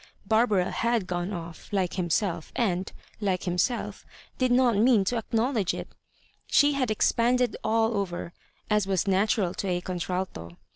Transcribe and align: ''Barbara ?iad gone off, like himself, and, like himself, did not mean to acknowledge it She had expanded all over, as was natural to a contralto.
''Barbara 0.25 0.73
?iad 0.81 1.05
gone 1.05 1.31
off, 1.31 1.69
like 1.71 1.93
himself, 1.93 2.51
and, 2.55 2.91
like 3.19 3.43
himself, 3.43 4.03
did 4.39 4.51
not 4.51 4.75
mean 4.75 5.03
to 5.03 5.17
acknowledge 5.17 5.75
it 5.75 5.89
She 6.47 6.71
had 6.71 6.89
expanded 6.89 7.55
all 7.63 7.95
over, 7.95 8.33
as 8.67 8.87
was 8.87 9.05
natural 9.07 9.53
to 9.53 9.67
a 9.67 9.79
contralto. 9.79 10.57